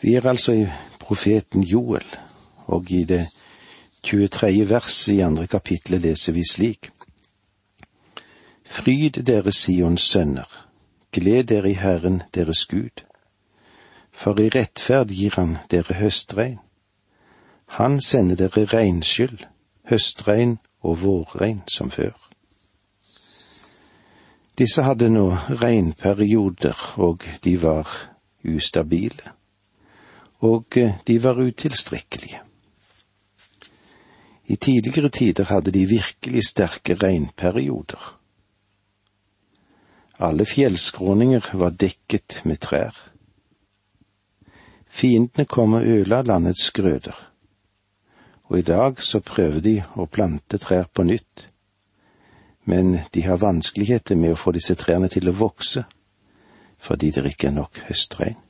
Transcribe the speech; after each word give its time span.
Vi 0.00 0.14
er 0.14 0.26
altså 0.26 0.52
i 0.52 0.66
profeten 1.00 1.62
Joel, 1.62 2.06
og 2.66 2.90
i 2.90 3.04
det 3.04 3.26
23. 4.02 4.68
verset 4.68 5.12
i 5.12 5.20
andre 5.20 5.46
kapittelet 5.46 6.00
leser 6.00 6.32
vi 6.32 6.44
slik. 6.50 6.90
Fryd 8.64 9.20
dere 9.28 9.52
Sions 9.52 10.02
sønner, 10.02 10.48
gled 11.12 11.44
dere 11.44 11.70
i 11.70 11.76
Herren 11.76 12.22
deres 12.34 12.64
Gud. 12.66 13.02
For 14.12 14.40
i 14.40 14.48
rettferd 14.48 15.12
gir 15.12 15.36
han 15.36 15.58
dere 15.70 15.94
høstregn. 15.94 16.58
Han 17.76 18.00
sender 18.00 18.36
dere 18.36 18.64
regnskyld, 18.72 19.44
høstregn 19.90 20.58
og 20.80 21.02
vårregn 21.02 21.60
som 21.68 21.90
før. 21.90 22.16
Disse 24.58 24.82
hadde 24.82 25.10
nå 25.12 25.28
regnperioder, 25.60 26.94
og 26.96 27.24
de 27.44 27.54
var 27.62 27.88
ustabile. 28.44 29.39
Og 30.40 30.76
de 31.06 31.22
var 31.22 31.40
utilstrekkelige. 31.40 32.40
I 34.46 34.56
tidligere 34.56 35.10
tider 35.10 35.44
hadde 35.44 35.70
de 35.70 35.86
virkelig 35.86 36.44
sterke 36.48 36.94
regnperioder. 36.94 38.16
Alle 40.18 40.44
fjellskråninger 40.44 41.50
var 41.52 41.70
dekket 41.70 42.40
med 42.44 42.60
trær. 42.60 42.96
Fiendene 44.86 45.44
kom 45.46 45.78
og 45.78 45.86
ødela 45.86 46.22
landets 46.22 46.70
grøder 46.70 47.30
og 48.50 48.58
i 48.58 48.62
dag 48.62 49.02
så 49.02 49.20
prøver 49.22 49.62
de 49.62 49.76
å 49.94 50.08
plante 50.10 50.58
trær 50.58 50.88
på 50.90 51.04
nytt, 51.06 51.46
men 52.66 52.96
de 53.14 53.22
har 53.22 53.38
vanskeligheter 53.38 54.18
med 54.18 54.34
å 54.34 54.38
få 54.38 54.50
disse 54.56 54.74
trærne 54.74 55.08
til 55.08 55.30
å 55.30 55.36
vokse, 55.38 55.84
fordi 56.78 57.12
det 57.14 57.30
ikke 57.30 57.52
er 57.52 57.54
nok 57.60 57.78
høstregn. 57.86 58.40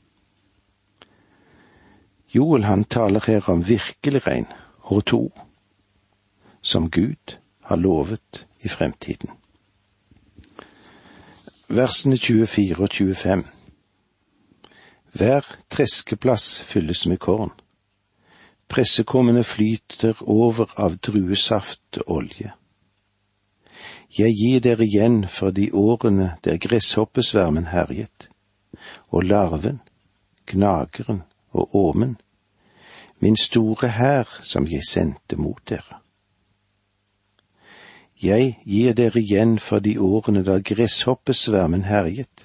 Joel 2.30 2.64
han 2.64 2.84
taler 2.84 3.24
her 3.26 3.48
om 3.50 3.64
virkelig 3.66 4.26
regn, 4.26 4.46
H2, 4.86 5.30
som 6.62 6.90
Gud 6.90 7.38
har 7.62 7.76
lovet 7.76 8.46
i 8.62 8.68
fremtiden. 8.68 9.30
Versene 11.68 12.16
24 12.16 12.82
og 12.82 12.90
25 12.90 13.42
Hver 15.12 15.46
treskeplass 15.70 16.62
fylles 16.62 17.06
med 17.06 17.18
korn 17.18 17.50
Pressekummene 18.70 19.42
flyter 19.44 20.22
over 20.22 20.70
av 20.78 20.94
druesaft 21.02 21.98
og 22.04 22.10
olje. 22.16 22.52
Jeg 24.18 24.34
gir 24.38 24.62
dere 24.62 24.86
igjen 24.86 25.24
for 25.26 25.50
de 25.50 25.72
årene 25.74 26.36
der 26.46 26.58
gresshoppesvermen 26.62 27.66
herjet, 27.74 28.28
og 29.10 29.26
larven, 29.26 29.80
gnageren 30.46 31.24
og 31.52 31.76
åmen, 31.76 32.16
min 33.20 33.36
store 33.36 33.88
hær 33.88 34.28
som 34.42 34.66
jeg 34.66 34.84
sendte 34.88 35.36
mot 35.36 35.60
dere. 35.68 36.00
Jeg 38.22 38.58
gir 38.64 38.92
dere 38.92 39.20
igjen 39.20 39.58
for 39.58 39.80
de 39.80 39.96
årene 40.00 40.42
da 40.44 40.58
gresshoppesvermen 40.60 41.86
herjet. 41.88 42.44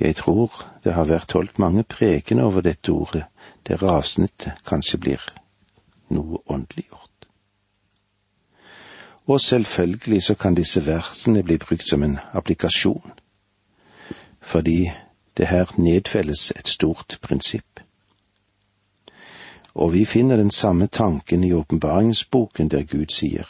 Jeg 0.00 0.16
tror 0.16 0.52
det 0.84 0.92
har 0.92 1.08
vært 1.08 1.32
holdt 1.32 1.58
mange 1.58 1.84
preken 1.84 2.40
over 2.40 2.64
dette 2.64 2.92
ordet 2.92 3.24
der 3.68 3.84
avsnittet 3.84 4.62
kanskje 4.64 5.00
blir 5.00 5.22
noe 6.08 6.40
åndeliggjort. 6.46 7.28
Og 9.26 9.40
selvfølgelig 9.40 10.22
så 10.22 10.34
kan 10.34 10.54
disse 10.54 10.84
versene 10.86 11.42
bli 11.42 11.58
brukt 11.58 11.88
som 11.88 12.02
en 12.02 12.18
applikasjon, 12.32 13.12
fordi 14.40 14.86
det 15.36 15.46
her 15.46 15.72
nedfelles 15.78 16.50
et 16.50 16.68
stort 16.68 17.18
prinsipp. 17.22 17.80
Og 19.74 19.92
vi 19.92 20.04
finner 20.04 20.36
den 20.36 20.50
samme 20.50 20.86
tanken 20.86 21.44
i 21.44 21.52
åpenbaringsboken 21.52 22.68
der 22.68 22.82
Gud 22.82 23.12
sier, 23.12 23.46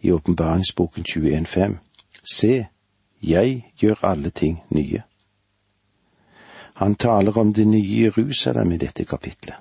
i 0.00 0.10
åpenbaringsboken 0.10 1.04
21.5, 1.08 1.76
Se, 2.24 2.66
jeg 3.22 3.72
gjør 3.76 4.04
alle 4.04 4.30
ting 4.30 4.62
nye. 4.70 5.02
Han 6.74 6.94
taler 6.94 7.38
om 7.38 7.54
det 7.54 7.66
nye 7.66 8.02
Jerusalem 8.02 8.72
i 8.72 8.76
dette 8.76 9.04
kapitlet. 9.04 9.54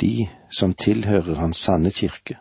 De 0.00 0.28
som 0.50 0.74
tilhører 0.74 1.34
Hans 1.34 1.56
sanne 1.56 1.90
kirke. 1.90 2.36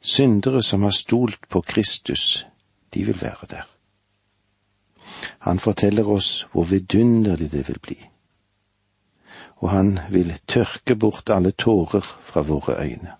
Syndere 0.00 0.62
som 0.62 0.82
har 0.82 0.90
stolt 0.90 1.48
på 1.48 1.60
Kristus, 1.60 2.46
de 2.94 3.04
vil 3.04 3.22
være 3.22 3.46
der. 3.50 3.75
Han 5.38 5.58
forteller 5.58 6.08
oss 6.08 6.46
hvor 6.52 6.64
vidunderlig 6.64 7.52
det 7.52 7.68
vil 7.68 7.78
bli. 7.82 7.98
Og 9.56 9.70
han 9.70 9.98
vil 10.10 10.34
tørke 10.46 10.96
bort 10.96 11.30
alle 11.30 11.50
tårer 11.50 12.04
fra 12.22 12.40
våre 12.40 12.76
øyne. 12.82 13.12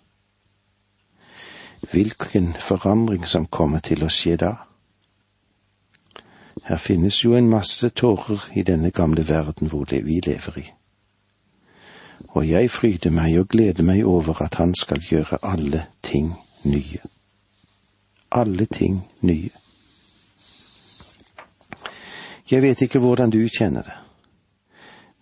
Hvilken 1.90 2.54
forandring 2.60 3.26
som 3.26 3.46
kommer 3.46 3.78
til 3.78 4.04
å 4.04 4.10
skje 4.10 4.36
da. 4.36 4.54
Her 6.66 6.76
finnes 6.76 7.24
jo 7.24 7.36
en 7.36 7.48
masse 7.48 7.88
tårer 7.88 8.48
i 8.54 8.62
denne 8.62 8.90
gamle 8.90 9.28
verden 9.28 9.70
hvor 9.70 9.86
vi 9.90 10.20
lever 10.26 10.58
i. 10.58 10.66
Og 12.36 12.48
jeg 12.48 12.70
fryder 12.70 13.10
meg 13.10 13.38
og 13.40 13.48
gleder 13.48 13.84
meg 13.84 14.04
over 14.04 14.42
at 14.42 14.54
Han 14.54 14.74
skal 14.74 15.00
gjøre 15.00 15.38
alle 15.42 15.86
ting 16.02 16.34
nye. 16.64 17.00
Alle 18.30 18.66
ting 18.66 19.06
nye. 19.20 19.50
Jeg 22.50 22.62
vet 22.62 22.82
ikke 22.82 22.98
hvordan 23.02 23.30
du 23.30 23.40
kjenner 23.50 23.82
det, 23.82 23.96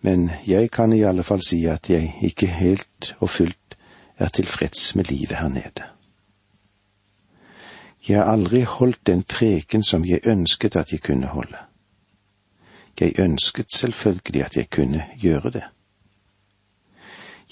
men 0.00 0.30
jeg 0.46 0.70
kan 0.70 0.92
i 0.92 1.02
alle 1.08 1.22
fall 1.22 1.40
si 1.40 1.62
at 1.64 1.90
jeg 1.90 2.14
ikke 2.22 2.46
helt 2.46 3.14
og 3.18 3.30
fullt 3.30 3.76
er 4.18 4.28
tilfreds 4.28 4.94
med 4.94 5.04
livet 5.04 5.36
her 5.36 5.48
nede. 5.48 5.88
Jeg 8.08 8.18
har 8.18 8.32
aldri 8.32 8.60
holdt 8.60 9.06
den 9.06 9.22
preken 9.22 9.82
som 9.82 10.04
jeg 10.04 10.26
ønsket 10.26 10.76
at 10.76 10.92
jeg 10.92 11.00
kunne 11.00 11.26
holde. 11.26 11.56
Jeg 13.00 13.18
ønsket 13.18 13.72
selvfølgelig 13.72 14.44
at 14.44 14.56
jeg 14.56 14.70
kunne 14.70 15.04
gjøre 15.16 15.50
det. 15.50 15.64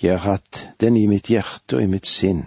Jeg 0.02 0.12
har 0.12 0.32
hatt 0.32 0.68
den 0.80 0.96
i 0.96 1.06
mitt 1.06 1.26
hjerte 1.26 1.76
og 1.76 1.82
i 1.82 1.86
mitt 1.86 2.06
sinn, 2.06 2.44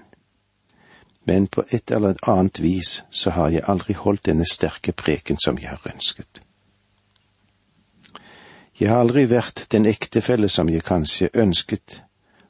men 1.25 1.47
på 1.47 1.63
et 1.71 1.91
eller 1.91 2.15
annet 2.29 2.61
vis 2.61 3.03
så 3.09 3.29
har 3.29 3.49
jeg 3.49 3.65
aldri 3.67 3.93
holdt 3.93 4.25
denne 4.25 4.45
sterke 4.45 4.91
preken 4.91 5.37
som 5.45 5.57
jeg 5.57 5.69
har 5.69 5.93
ønsket. 5.93 6.44
Jeg 8.79 8.89
har 8.91 8.99
aldri 8.99 9.23
vært 9.31 9.67
den 9.71 9.85
ektefelle 9.87 10.49
som 10.51 10.69
jeg 10.69 10.83
kanskje 10.83 11.29
ønsket 11.33 12.01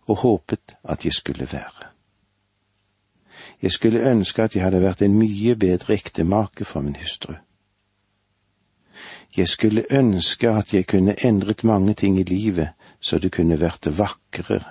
og 0.09 0.23
håpet 0.23 0.77
at 0.83 1.05
jeg 1.05 1.13
skulle 1.13 1.47
være. 1.51 1.91
Jeg 3.61 3.71
skulle 3.71 4.01
ønske 4.11 4.43
at 4.43 4.55
jeg 4.55 4.63
hadde 4.63 4.81
vært 4.81 5.01
en 5.05 5.17
mye 5.19 5.55
bedre 5.55 5.93
ektemake 5.93 6.65
for 6.65 6.81
min 6.81 6.97
hustru. 6.97 7.35
Jeg 9.37 9.47
skulle 9.47 9.85
ønske 9.91 10.49
at 10.49 10.73
jeg 10.73 10.87
kunne 10.87 11.15
endret 11.25 11.63
mange 11.63 11.93
ting 11.93 12.19
i 12.19 12.23
livet 12.23 12.73
så 12.99 13.19
det 13.19 13.31
kunne 13.35 13.59
vært 13.59 13.89
vakrere, 13.97 14.63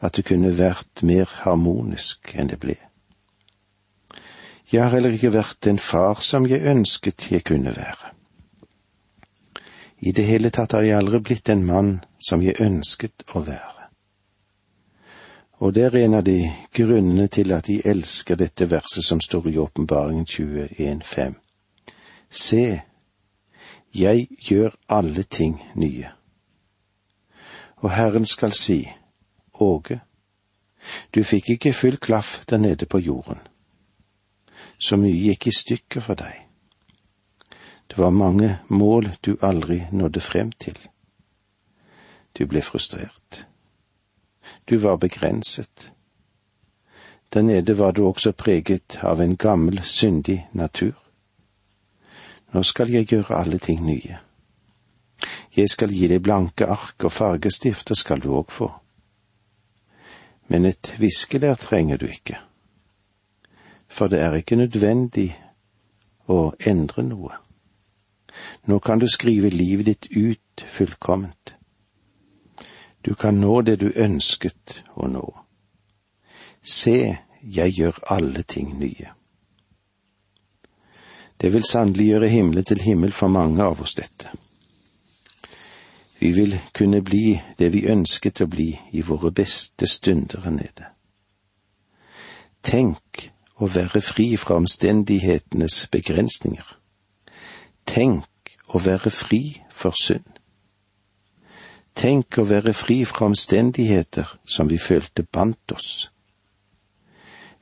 at 0.00 0.16
det 0.16 0.24
kunne 0.24 0.58
vært 0.58 1.02
mer 1.02 1.30
harmonisk 1.44 2.34
enn 2.34 2.50
det 2.50 2.58
ble. 2.60 2.76
Jeg 4.72 4.82
har 4.82 4.90
heller 4.90 5.14
ikke 5.14 5.34
vært 5.36 5.62
den 5.64 5.78
far 5.78 6.24
som 6.26 6.46
jeg 6.50 6.66
ønsket 6.66 7.30
jeg 7.30 7.44
kunne 7.44 7.76
være. 7.76 8.15
I 9.98 10.12
det 10.12 10.22
hele 10.22 10.50
tatt 10.50 10.72
har 10.72 10.84
jeg 10.84 10.98
aldri 10.98 11.20
blitt 11.20 11.48
en 11.48 11.64
mann 11.66 11.92
som 12.20 12.42
jeg 12.42 12.60
ønsket 12.60 13.24
å 13.34 13.40
være. 13.46 13.88
Og 15.58 15.72
det 15.74 15.84
er 15.84 15.96
en 16.04 16.14
av 16.18 16.24
de 16.24 16.52
grunnene 16.76 17.28
til 17.32 17.52
at 17.56 17.64
de 17.66 17.80
elsker 17.84 18.36
dette 18.36 18.68
verset 18.70 19.04
som 19.04 19.20
står 19.20 19.48
i 19.48 19.56
Åpenbaringen 19.58 20.26
21.5. 20.28 21.38
Se, 22.30 22.80
jeg 23.94 24.28
gjør 24.48 24.76
alle 24.88 25.22
ting 25.22 25.56
nye. 25.74 26.10
Og 27.80 27.90
Herren 27.90 28.26
skal 28.26 28.52
si, 28.52 28.82
Åge, 29.60 30.00
du 31.14 31.22
fikk 31.24 31.50
ikke 31.56 31.72
full 31.72 31.96
klaff 31.96 32.44
der 32.50 32.58
nede 32.58 32.86
på 32.86 32.98
jorden. 32.98 33.40
Så 34.78 34.96
mye 35.00 35.16
gikk 35.16 35.46
i 35.46 35.56
stykker 35.56 36.04
for 36.04 36.20
deg. 36.20 36.45
Det 37.96 38.02
var 38.02 38.10
mange 38.10 38.58
mål 38.68 39.10
du 39.20 39.36
aldri 39.40 39.86
nådde 39.92 40.20
frem 40.20 40.50
til. 40.52 40.76
Du 42.38 42.46
ble 42.46 42.60
frustrert. 42.62 43.46
Du 44.70 44.76
var 44.76 44.96
begrenset. 44.96 45.92
Der 47.32 47.42
nede 47.42 47.78
var 47.78 47.90
du 47.90 48.06
også 48.06 48.32
preget 48.32 48.98
av 49.02 49.20
en 49.20 49.36
gammel, 49.36 49.80
syndig 49.82 50.48
natur. 50.52 50.92
Nå 52.52 52.62
skal 52.62 52.92
jeg 52.92 53.06
gjøre 53.06 53.38
alle 53.40 53.58
ting 53.58 53.80
nye. 53.86 54.18
Jeg 55.56 55.68
skal 55.68 55.88
gi 55.88 56.08
deg 56.12 56.20
blanke 56.22 56.68
ark 56.68 57.04
og 57.04 57.12
fargestifter 57.12 57.96
skal 57.96 58.20
du 58.20 58.28
òg 58.36 58.52
få. 58.52 58.68
Men 60.48 60.64
et 60.64 60.92
viskelær 61.00 61.54
trenger 61.54 61.96
du 61.96 62.06
ikke, 62.06 62.36
for 63.88 64.12
det 64.12 64.20
er 64.20 64.36
ikke 64.36 64.60
nødvendig 64.60 65.30
å 66.28 66.52
endre 66.60 67.02
noe. 67.02 67.45
Nå 68.66 68.78
kan 68.78 68.98
du 68.98 69.08
skrive 69.08 69.50
livet 69.50 69.86
ditt 69.86 70.06
ut 70.10 70.64
fullkomment. 70.66 71.54
Du 73.04 73.14
kan 73.14 73.40
nå 73.40 73.60
det 73.62 73.76
du 73.80 73.92
ønsket 73.94 74.82
å 74.94 75.06
nå. 75.06 75.26
Se, 76.62 77.18
jeg 77.42 77.76
gjør 77.78 78.00
alle 78.10 78.42
ting 78.42 78.72
nye. 78.78 79.12
Det 81.40 81.52
vil 81.52 81.64
sannelig 81.64 82.06
gjøre 82.06 82.28
himmelen 82.28 82.64
til 82.64 82.82
himmel 82.82 83.12
for 83.12 83.28
mange 83.28 83.62
av 83.62 83.80
oss, 83.80 83.94
dette. 83.94 84.32
Vi 86.18 86.32
vil 86.32 86.56
kunne 86.74 87.02
bli 87.04 87.36
det 87.58 87.68
vi 87.72 87.84
ønsket 87.92 88.40
å 88.40 88.48
bli 88.50 88.70
i 88.92 89.04
våre 89.04 89.30
beste 89.30 89.86
stunder 89.86 90.42
her 90.42 90.56
nede. 90.56 90.88
Tenk 92.64 93.28
å 93.60 93.68
være 93.68 94.00
fri 94.00 94.32
fra 94.40 94.56
omstendighetenes 94.56 95.86
begrensninger. 95.92 96.66
Tenk 97.96 98.50
å 98.76 98.80
være 98.84 99.08
fri 99.08 99.40
for 99.72 99.96
synd. 99.96 100.26
Tenk 101.96 102.36
å 102.36 102.42
være 102.44 102.74
fri 102.76 102.98
fra 103.08 103.30
omstendigheter 103.30 104.34
som 104.44 104.68
vi 104.68 104.76
følte 104.76 105.24
bandt 105.24 105.72
oss. 105.72 106.10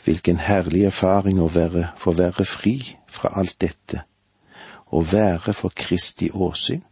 Hvilken 0.03 0.41
herlig 0.43 0.89
erfaring 0.89 1.39
å 1.39 1.47
være, 1.55 1.93
få 2.03 2.17
være 2.19 2.43
fri 2.51 2.75
fra 3.07 3.31
alt 3.39 3.61
dette, 3.63 4.03
å 4.91 5.05
være 5.07 5.55
for 5.55 5.71
Kristi 5.71 6.33
åsyn. 6.35 6.83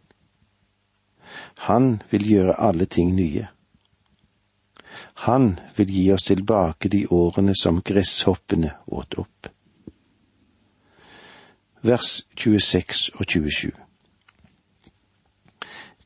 Han 1.67 1.97
vil 2.13 2.29
gjøre 2.29 2.55
alle 2.63 2.87
ting 2.87 3.11
nye. 3.17 3.49
Han 5.27 5.57
vil 5.75 5.91
gi 5.91 6.05
oss 6.15 6.29
tilbake 6.31 6.87
de 6.95 7.03
årene 7.11 7.57
som 7.59 7.83
gresshoppene 7.83 8.71
åt 8.87 9.19
opp. 9.19 9.52
Vers 11.83 12.27
26 12.35 13.11
og 13.19 13.25
27 13.27 13.71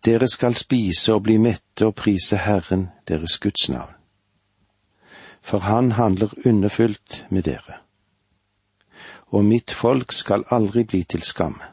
dere 0.08 0.28
skal 0.32 0.56
spise 0.56 1.14
og 1.14 1.26
bli 1.26 1.36
mette 1.42 1.88
og 1.90 1.96
prise 2.00 2.38
Herren 2.40 2.86
deres 3.08 3.38
Guds 3.44 3.70
navn. 3.70 3.92
For 5.42 5.60
Han 5.60 5.92
handler 5.92 6.34
underfullt 6.46 7.26
med 7.30 7.44
dere. 7.44 7.82
Og 9.28 9.46
mitt 9.46 9.72
folk 9.72 10.12
skal 10.12 10.46
aldri 10.52 10.84
bli 10.84 11.04
til 11.04 11.22
skamme. 11.22 11.64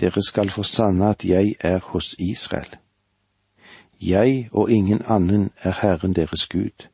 Dere 0.00 0.22
skal 0.22 0.50
få 0.50 0.62
sanne 0.62 1.08
at 1.08 1.24
jeg 1.24 1.54
er 1.60 1.78
hos 1.78 2.14
Israel. 2.18 2.76
Jeg 4.00 4.48
og 4.52 4.70
ingen 4.70 5.02
annen 5.04 5.50
er 5.56 5.72
Herren 5.80 6.12
deres 6.12 6.46
Gud, 6.46 6.86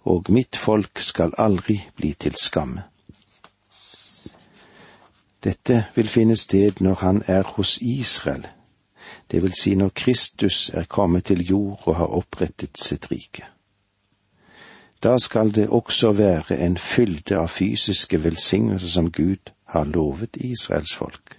og 0.00 0.24
mitt 0.28 0.56
folk 0.56 0.98
skal 0.98 1.32
aldri 1.38 1.80
bli 1.96 2.12
til 2.12 2.34
skamme. 2.34 2.91
Dette 5.44 5.84
vil 5.94 6.08
finne 6.08 6.36
sted 6.36 6.80
når 6.80 6.94
han 6.94 7.22
er 7.26 7.42
hos 7.42 7.78
Israel, 7.82 8.46
det 9.30 9.42
vil 9.42 9.54
si 9.60 9.74
når 9.74 9.88
Kristus 9.88 10.70
er 10.74 10.84
kommet 10.84 11.24
til 11.24 11.46
jord 11.46 11.82
og 11.86 11.96
har 11.96 12.06
opprettet 12.06 12.78
sitt 12.78 13.10
rike. 13.10 13.44
Da 15.02 15.18
skal 15.18 15.50
det 15.54 15.68
også 15.68 16.12
være 16.12 16.58
en 16.58 16.76
fylde 16.78 17.38
av 17.38 17.48
fysiske 17.48 18.22
velsignelser 18.24 18.88
som 18.88 19.10
Gud 19.10 19.50
har 19.64 19.84
lovet 19.84 20.36
Israels 20.36 20.94
folk. 20.94 21.38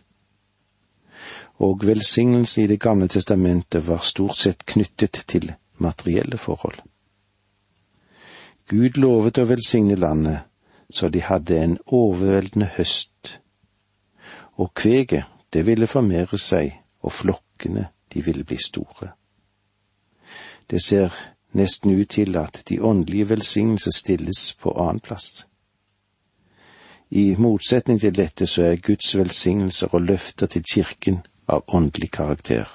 Og 1.55 1.87
velsignelsen 1.87 2.63
i 2.63 2.67
Det 2.67 2.79
gamle 2.79 3.07
testamentet 3.07 3.87
var 3.87 3.99
stort 3.99 4.37
sett 4.37 4.65
knyttet 4.65 5.23
til 5.27 5.53
materielle 5.77 6.37
forhold. 6.37 6.79
Gud 8.69 8.97
lovet 8.97 9.37
å 9.37 9.45
velsigne 9.47 9.95
landet 9.95 10.39
så 10.93 11.09
de 11.09 11.21
hadde 11.21 11.57
en 11.63 11.77
overveldende 11.87 12.69
høst, 12.75 13.39
og 14.55 14.73
kveget, 14.73 15.23
det 15.53 15.65
ville 15.65 15.87
formere 15.87 16.37
seg 16.37 16.79
og 17.01 17.11
flokkene, 17.11 17.87
de 18.13 18.25
ville 18.25 18.43
bli 18.43 18.57
store. 18.57 19.11
Det 20.69 20.81
ser 20.83 21.13
nesten 21.53 21.91
ut 21.91 22.09
til 22.09 22.37
at 22.37 22.63
de 22.69 22.81
åndelige 22.81 23.29
velsignelser 23.29 23.91
stilles 23.91 24.53
på 24.53 24.71
annen 24.71 24.99
plass. 24.99 25.47
I 27.09 27.35
motsetning 27.37 27.99
til 28.01 28.15
dette 28.15 28.47
så 28.47 28.63
er 28.63 28.81
Guds 28.81 29.17
velsignelser 29.17 29.93
og 29.93 30.01
løfter 30.01 30.47
til 30.47 30.63
kirken 30.73 31.21
av 31.47 31.61
åndelig 31.67 32.11
karakter, 32.11 32.65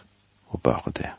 og 0.46 0.62
bare 0.62 0.92
det. 0.94 1.10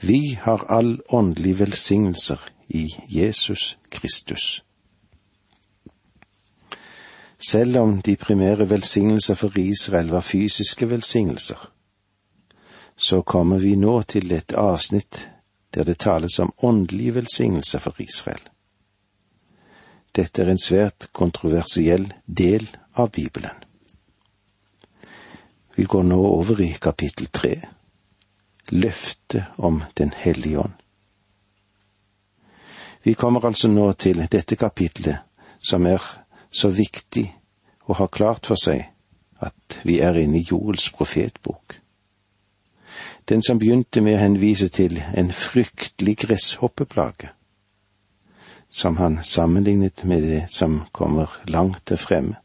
Vi 0.00 0.38
har 0.42 0.66
all 0.68 1.00
åndelige 1.08 1.58
velsignelser 1.58 2.50
i 2.68 2.94
Jesus 3.08 3.78
Kristus. 3.90 4.65
Selv 7.46 7.76
om 7.78 8.02
de 8.02 8.16
primære 8.16 8.70
velsignelser 8.70 9.34
for 9.34 9.58
Israel 9.58 10.08
var 10.10 10.20
fysiske 10.20 10.90
velsignelser, 10.90 11.70
så 12.96 13.22
kommer 13.22 13.58
vi 13.58 13.76
nå 13.76 14.02
til 14.02 14.32
et 14.32 14.52
avsnitt 14.52 15.30
der 15.74 15.84
det 15.84 15.98
tales 15.98 16.38
om 16.38 16.52
åndelige 16.62 17.14
velsignelser 17.14 17.78
for 17.78 17.94
Israel. 17.98 18.40
Dette 20.16 20.42
er 20.42 20.50
en 20.50 20.58
svært 20.58 21.08
kontroversiell 21.12 22.08
del 22.26 22.66
av 22.94 23.10
Bibelen. 23.10 23.62
Vi 25.76 25.84
går 25.84 26.02
nå 26.02 26.18
over 26.26 26.60
i 26.60 26.72
kapittel 26.82 27.28
tre, 27.32 27.54
løftet 28.70 29.44
om 29.56 29.82
Den 29.98 30.12
hellige 30.16 30.58
ånd. 30.58 30.72
Vi 33.02 33.14
kommer 33.14 33.44
altså 33.46 33.68
nå 33.68 33.92
til 33.92 34.26
dette 34.30 34.56
kapitlet, 34.56 35.18
som 35.60 35.86
er 35.86 36.02
så 36.50 36.68
viktig 36.68 37.35
å 37.86 37.96
ha 38.00 38.06
klart 38.06 38.46
for 38.46 38.58
seg 38.60 38.84
at 39.40 39.80
vi 39.84 40.00
er 40.02 40.18
inne 40.18 40.40
i 40.40 40.46
Joels 40.46 40.90
profetbok 40.96 41.80
den 43.28 43.42
som 43.42 43.58
begynte 43.58 44.00
med 44.00 44.16
å 44.16 44.22
henvise 44.22 44.68
til 44.70 45.00
en 45.18 45.32
fryktelig 45.34 46.16
gresshoppeplage, 46.22 47.32
som 48.70 48.96
han 49.00 49.18
sammenlignet 49.24 50.04
med 50.04 50.22
det 50.22 50.44
som 50.50 50.84
kommer 50.92 51.32
langt 51.50 51.82
til 51.86 51.98
fremme, 51.98 52.36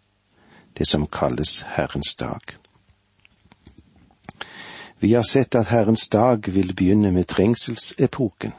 det 0.77 0.87
som 0.87 1.05
kalles 1.07 1.61
Herrens 1.75 2.15
dag. 2.15 2.41
Vi 4.99 5.13
har 5.13 5.25
sett 5.25 5.55
at 5.55 5.69
Herrens 5.69 6.07
dag 6.09 6.49
vil 6.49 6.73
begynne 6.73 7.11
med 7.11 7.29
trengselsepoken, 7.29 8.53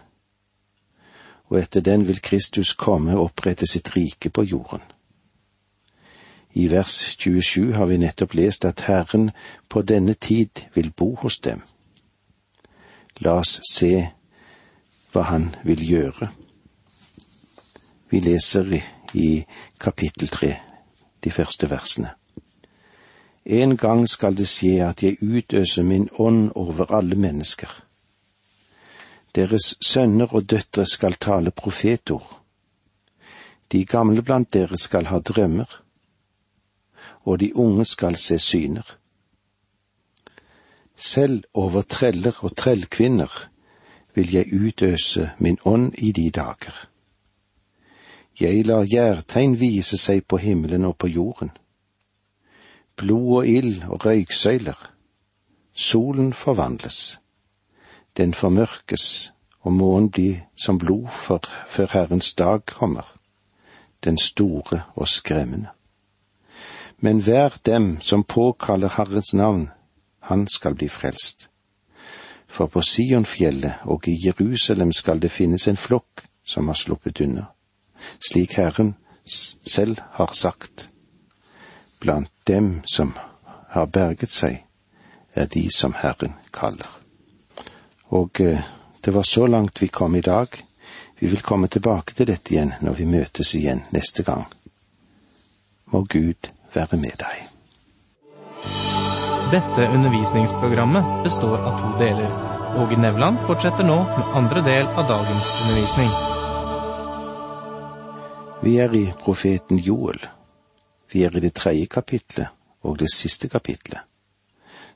og 1.51 1.59
etter 1.59 1.81
den 1.81 2.07
vil 2.07 2.23
Kristus 2.23 2.75
komme 2.75 3.17
og 3.17 3.31
opprette 3.31 3.67
sitt 3.67 3.97
rike 3.97 4.31
på 4.31 4.47
jorden. 4.47 4.83
I 6.55 6.69
vers 6.69 7.17
27 7.19 7.73
har 7.73 7.87
vi 7.87 7.97
nettopp 7.97 8.35
lest 8.35 8.65
at 8.65 8.85
Herren 8.87 9.31
på 9.69 9.83
denne 9.83 10.15
tid 10.15 10.67
vil 10.75 10.93
bo 10.93 11.15
hos 11.23 11.39
dem. 11.41 11.63
La 13.25 13.39
oss 13.41 13.61
se 13.73 13.93
hva 15.13 15.23
han 15.29 15.55
vil 15.65 15.85
gjøre. 15.89 16.29
Vi 18.11 18.21
leser 18.21 18.69
i 19.15 19.45
kapittel 19.81 20.29
tre, 20.29 20.57
de 21.25 21.31
første 21.31 21.71
versene. 21.71 22.13
En 23.45 23.77
gang 23.77 24.05
skal 24.09 24.37
det 24.37 24.47
skje 24.47 24.83
at 24.87 25.03
jeg 25.03 25.19
utøser 25.23 25.83
min 25.83 26.09
ånd 26.19 26.53
over 26.55 26.93
alle 26.95 27.17
mennesker. 27.17 27.71
Deres 29.35 29.75
sønner 29.81 30.35
og 30.35 30.51
døtre 30.51 30.85
skal 30.87 31.17
tale 31.17 31.51
profetord. 31.51 32.39
De 33.73 33.85
gamle 33.85 34.23
blant 34.23 34.53
dere 34.53 34.77
skal 34.79 35.09
ha 35.09 35.19
drømmer, 35.19 35.82
og 37.25 37.41
de 37.41 37.57
unge 37.57 37.85
skal 37.85 38.17
se 38.17 38.39
syner. 38.39 38.99
Selv 40.97 41.45
over 41.55 41.83
treller 41.83 42.45
og 42.45 42.57
trellkvinner 42.57 43.49
vil 44.15 44.33
jeg 44.33 44.53
utøse 44.53 45.31
min 45.39 45.59
ånd 45.65 45.95
i 45.99 46.13
de 46.13 46.31
dager. 46.31 46.89
Jeg 48.41 48.67
lar 48.67 48.85
gjærtegn 48.85 49.59
vise 49.61 49.99
seg 50.01 50.25
på 50.25 50.37
himmelen 50.37 50.85
og 50.85 50.97
på 50.99 51.07
jorden. 51.07 51.51
Blod 52.97 53.37
og 53.37 53.49
ild 53.49 53.83
og 53.89 54.07
røyksøyler. 54.07 54.79
Solen 55.75 56.33
forvandles. 56.33 57.21
Den 58.17 58.35
formørkes, 58.35 59.33
og 59.61 59.73
månen 59.73 60.11
blir 60.11 60.41
som 60.57 60.79
blod 60.79 61.09
for, 61.09 61.41
før 61.69 61.87
Herrens 61.93 62.35
dag 62.35 62.67
kommer, 62.67 63.15
den 64.05 64.19
store 64.19 64.83
og 64.95 65.09
skremmende. 65.09 65.69
Men 67.05 67.19
hver 67.19 67.59
dem 67.67 68.01
som 68.01 68.23
påkaller 68.25 68.89
Herrens 68.89 69.35
navn, 69.35 69.71
han 70.21 70.49
skal 70.49 70.75
bli 70.75 70.89
frelst. 70.89 71.49
For 72.47 72.67
på 72.71 72.83
Sionfjellet 72.83 73.83
og 73.91 74.07
i 74.09 74.15
Jerusalem 74.27 74.93
skal 74.93 75.19
det 75.19 75.33
finnes 75.35 75.67
en 75.69 75.77
flokk 75.77 76.23
som 76.47 76.71
har 76.71 76.79
sluppet 76.79 77.21
unna, 77.21 77.49
slik 78.23 78.55
Herren 78.55 78.95
selv 79.27 79.99
har 80.13 80.31
sagt. 80.35 80.89
Blant 82.01 82.31
dem 82.47 82.83
som 82.87 83.17
har 83.75 83.91
berget 83.91 84.31
seg, 84.31 84.63
er 85.35 85.51
de 85.51 85.67
som 85.75 85.99
Herren 85.99 86.39
kaller. 86.55 86.87
Og 88.15 88.41
eh, 88.41 88.63
det 89.05 89.15
var 89.15 89.27
så 89.27 89.47
langt 89.47 89.83
vi 89.83 89.89
kom 89.89 90.15
i 90.15 90.21
dag. 90.21 90.47
Vi 91.19 91.27
vil 91.27 91.43
komme 91.43 91.67
tilbake 91.67 92.15
til 92.15 92.31
dette 92.31 92.55
igjen 92.55 92.75
når 92.81 93.01
vi 93.03 93.11
møtes 93.11 93.55
igjen 93.59 93.83
neste 93.91 94.23
gang. 94.23 94.47
Må 95.91 96.07
Gud 96.07 96.53
være 96.75 96.99
med 97.01 97.17
deg. 97.21 97.49
Dette 99.53 99.89
undervisningsprogrammet 99.93 101.25
består 101.25 101.59
av 101.61 101.81
to 101.81 101.91
deler. 102.01 102.31
Åge 102.81 102.97
Nevland 102.97 103.43
fortsetter 103.47 103.85
nå 103.85 103.99
med 104.17 104.37
andre 104.39 104.63
del 104.65 104.87
av 104.87 105.09
dagens 105.09 105.51
undervisning. 105.61 106.13
Vi 108.63 108.79
er 108.81 108.95
i 108.97 109.05
profeten 109.21 109.79
Joel. 109.79 110.23
Vi 111.13 111.25
er 111.27 111.37
i 111.37 111.43
det 111.45 111.53
tredje 111.55 111.87
kapitlet 111.87 112.49
og 112.83 112.99
det 112.99 113.11
siste 113.13 113.49
kapitlet. 113.49 114.01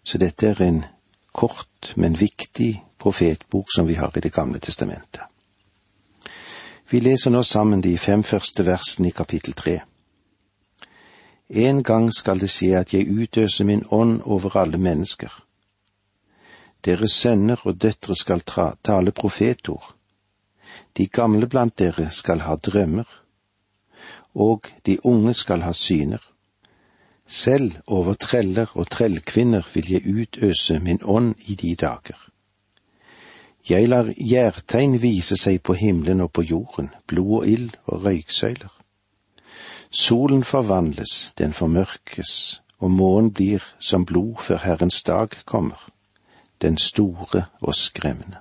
Så 0.03 0.19
dette 0.19 0.49
er 0.49 0.63
en 0.63 0.85
kort, 1.33 1.93
men 1.97 2.17
viktig 2.17 2.71
profetbok 2.99 3.69
som 3.75 3.87
vi 3.87 3.95
har 3.95 4.17
i 4.17 4.21
Det 4.21 4.33
gamle 4.33 4.59
testamentet. 4.59 5.23
Vi 6.91 7.01
leser 7.01 7.31
nå 7.31 7.43
sammen 7.43 7.81
de 7.81 7.99
fem 7.99 8.23
første 8.23 8.65
versene 8.67 9.09
i 9.09 9.17
kapittel 9.17 9.53
tre. 9.53 9.81
En 11.49 11.83
gang 11.83 12.11
skal 12.13 12.41
det 12.43 12.51
skje 12.51 12.73
at 12.81 12.95
jeg 12.95 13.07
utøser 13.07 13.65
min 13.65 13.85
ånd 13.91 14.23
over 14.25 14.57
alle 14.57 14.79
mennesker. 14.79 15.31
Deres 16.85 17.13
sønner 17.13 17.61
og 17.65 17.79
døtre 17.83 18.17
skal 18.17 18.43
tale 18.83 19.13
profetord. 19.13 19.95
De 20.97 21.07
gamle 21.07 21.47
blant 21.47 21.79
dere 21.79 22.11
skal 22.11 22.41
ha 22.41 22.57
drømmer, 22.57 23.07
og 24.35 24.67
de 24.87 24.99
unge 25.05 25.35
skal 25.35 25.63
ha 25.63 25.73
syner. 25.73 26.23
Selv 27.27 27.73
over 27.87 28.15
treller 28.15 28.71
og 28.75 28.91
trellkvinner 28.91 29.67
vil 29.75 29.91
jeg 29.91 30.07
utøse 30.07 30.79
min 30.79 31.01
ånd 31.03 31.35
i 31.47 31.55
de 31.55 31.75
dager. 31.75 32.19
Jeg 33.69 33.89
lar 33.89 34.13
gjærtegn 34.15 35.01
vise 35.03 35.37
seg 35.37 35.63
på 35.63 35.75
himmelen 35.75 36.21
og 36.21 36.33
på 36.33 36.43
jorden, 36.43 36.91
blod 37.07 37.39
og 37.41 37.49
ild 37.49 37.71
og 37.87 38.05
røyksøyler. 38.05 38.76
Solen 39.91 40.45
forvandles, 40.45 41.33
den 41.39 41.53
formørkes, 41.53 42.63
og 42.79 42.91
månen 42.91 43.33
blir 43.33 43.63
som 43.79 44.05
blod 44.05 44.37
før 44.41 44.59
Herrens 44.59 45.03
dag 45.03 45.29
kommer, 45.45 45.89
den 46.63 46.79
store 46.79 47.45
og 47.61 47.75
skremmende. 47.75 48.37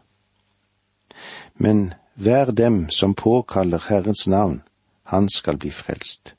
Men 1.56 1.94
hver 2.14 2.52
dem 2.52 2.90
som 2.90 3.14
påkaller 3.14 3.86
Herrens 3.90 4.28
navn, 4.28 4.64
han 5.04 5.30
skal 5.30 5.58
bli 5.58 5.72
frelst. 5.72 6.36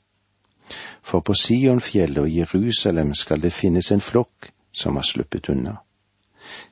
For 1.01 1.19
på 1.19 1.33
Sionfjellet 1.33 2.17
og 2.17 2.35
Jerusalem 2.35 3.13
skal 3.13 3.41
det 3.41 3.53
finnes 3.53 3.91
en 3.91 4.01
flokk 4.01 4.51
som 4.73 4.95
har 4.95 5.03
sluppet 5.03 5.49
unna. 5.49 5.77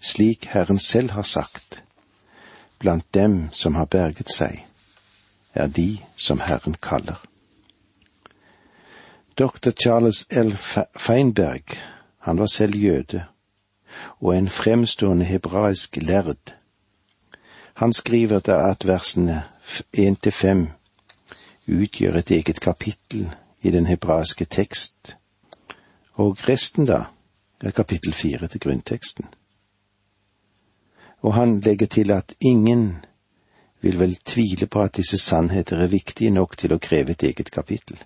Slik 0.01 0.46
Herren 0.46 0.80
selv 0.80 1.12
har 1.12 1.24
sagt, 1.24 1.84
blant 2.80 3.13
dem 3.13 3.50
som 3.51 3.75
har 3.75 3.86
berget 3.86 4.32
seg, 4.32 4.65
er 5.54 5.68
de 5.68 5.98
som 6.18 6.39
Herren 6.39 6.75
kaller. 6.82 7.22
Dr. 9.38 9.72
Charles 9.72 10.25
L. 10.30 10.56
Feinberg, 10.96 11.63
han 12.20 12.39
var 12.39 12.46
selv 12.48 12.75
jøde 12.75 13.25
og 14.20 14.38
en 14.38 14.50
fremstående 14.50 15.25
hebraisk 15.25 15.98
lærd. 15.98 16.56
Han 17.74 17.94
skriver 17.94 18.39
da 18.39 18.70
at 18.70 18.88
versene 18.88 19.44
én 19.98 20.15
til 20.24 20.32
fem 20.32 20.68
utgjør 21.68 22.15
et 22.15 22.32
eget 22.32 22.62
kapittel 22.62 23.36
i 23.62 23.72
den 23.72 23.86
hebraiske 23.86 24.46
tekst, 24.46 25.18
og 26.13 26.50
resten 26.50 26.86
da 26.86 27.04
er 27.62 27.72
kapittel 27.72 28.13
fire 28.13 28.48
til 28.48 28.60
grunnteksten. 28.60 29.25
Og 31.22 31.34
han 31.34 31.60
legger 31.60 31.88
til 31.88 32.12
at 32.12 32.34
ingen 32.39 33.06
vil 33.82 34.00
vel 34.00 34.15
tvile 34.15 34.68
på 34.68 34.82
at 34.82 34.96
disse 34.96 35.18
sannheter 35.18 35.77
er 35.77 35.88
viktige 35.88 36.30
nok 36.30 36.58
til 36.58 36.74
å 36.74 36.80
kreve 36.80 37.12
et 37.12 37.24
eget 37.24 37.51
kapittel 37.51 38.00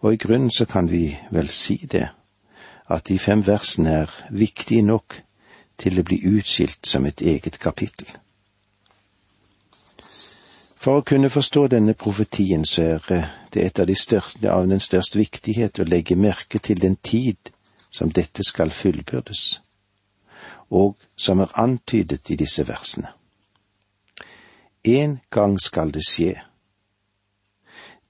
og 0.00 0.14
i 0.14 0.16
grunnen 0.16 0.50
så 0.50 0.64
kan 0.66 0.90
vi 0.90 1.18
vel 1.30 1.48
si 1.48 1.76
det, 1.92 2.08
at 2.88 3.08
de 3.08 3.18
fem 3.18 3.46
versene 3.46 3.90
er 3.90 4.14
viktige 4.30 4.82
nok 4.82 5.22
til 5.78 5.98
å 5.98 6.06
bli 6.06 6.20
utskilt 6.26 6.86
som 6.86 7.06
et 7.06 7.20
eget 7.20 7.58
kapittel. 7.58 8.08
For 10.78 11.00
å 11.00 11.04
kunne 11.06 11.30
forstå 11.30 11.66
denne 11.74 11.94
profetien 11.98 12.64
så 12.64 12.82
er 12.82 13.06
det 13.52 13.64
et 13.64 13.80
av, 13.80 13.86
de 13.86 13.96
største, 13.98 14.50
av 14.50 14.68
den 14.70 14.80
største 14.80 15.18
viktighet 15.18 15.80
å 15.82 15.88
legge 15.88 16.16
merke 16.16 16.58
til 16.58 16.78
den 16.80 16.96
tid 17.02 17.50
som 17.90 18.12
dette 18.14 18.44
skal 18.46 18.70
fullbyrdes, 18.70 19.60
og 20.70 20.94
som 21.16 21.40
er 21.42 21.54
antydet 21.58 22.30
i 22.30 22.38
disse 22.38 22.64
versene. 22.68 23.10
En 24.84 25.18
gang 25.30 25.58
skal 25.60 25.90
det 25.92 26.04
skje, 26.06 26.36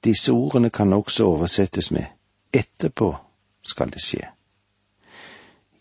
disse 0.05 0.33
ordene 0.33 0.71
kan 0.71 0.93
også 0.93 1.25
oversettes 1.25 1.91
med 1.91 2.05
etterpå 2.53 3.17
skal 3.63 3.91
det 3.93 4.03
skje. 4.03 4.29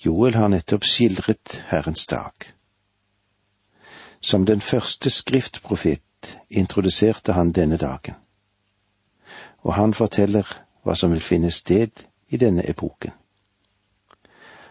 Joel 0.06 0.36
har 0.36 0.48
nettopp 0.48 0.86
skildret 0.86 1.64
Herrens 1.68 2.06
dag. 2.06 2.54
Som 4.22 4.46
den 4.46 4.62
første 4.62 5.10
skriftprofet 5.10 6.38
introduserte 6.50 7.34
han 7.34 7.52
denne 7.52 7.78
dagen, 7.78 8.16
og 9.64 9.74
han 9.74 9.94
forteller 9.94 10.48
hva 10.84 10.96
som 10.96 11.12
vil 11.12 11.22
finne 11.22 11.52
sted 11.52 12.04
i 12.30 12.38
denne 12.38 12.66
epoken. 12.70 13.12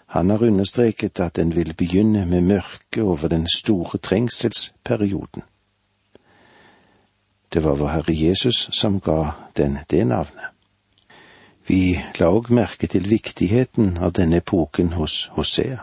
Han 0.07 0.31
har 0.31 0.43
understreket 0.43 1.21
at 1.21 1.37
den 1.37 1.55
vil 1.57 1.75
begynne 1.75 2.27
med 2.27 2.41
mørket 2.41 3.03
over 3.03 3.29
den 3.29 3.47
store 3.57 3.99
trengselsperioden. 3.99 5.43
Det 7.53 7.65
var 7.65 7.77
vår 7.77 7.89
Herre 7.89 8.13
Jesus 8.13 8.69
som 8.73 9.01
ga 9.01 9.33
den 9.57 9.79
det 9.91 10.05
navnet. 10.05 10.53
Vi 11.67 11.99
la 12.19 12.29
òg 12.31 12.51
merke 12.55 12.87
til 12.87 13.09
viktigheten 13.11 13.97
av 13.99 14.13
denne 14.15 14.39
epoken 14.39 14.93
hos 14.95 15.27
Hosea. 15.35 15.81